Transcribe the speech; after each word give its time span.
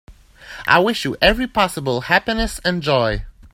I 0.65 0.79
wish 0.79 1.05
you 1.05 1.15
every 1.21 1.45
possible 1.45 2.01
happiness 2.01 2.59
and 2.65 2.81
joy. 2.81 3.23